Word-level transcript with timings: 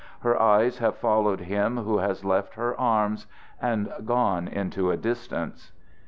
Her 0.21 0.35
eyes 0.41 0.79
have 0.79 0.97
followed 0.97 1.41
him 1.41 1.77
who 1.77 1.99
has 1.99 2.25
left 2.25 2.55
her 2.55 2.75
arms 2.81 3.27
and 3.61 3.93
gone 4.03 4.47
into 4.47 4.89
a 4.89 4.97
distance. 4.97 5.73